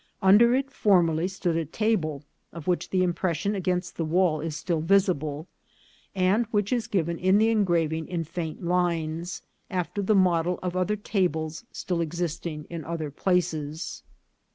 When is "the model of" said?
10.01-10.75